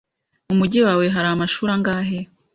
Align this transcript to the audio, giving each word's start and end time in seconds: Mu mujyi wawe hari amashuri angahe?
Mu 0.47 0.53
mujyi 0.59 0.79
wawe 0.87 1.05
hari 1.15 1.27
amashuri 1.29 1.71
angahe? 1.75 2.19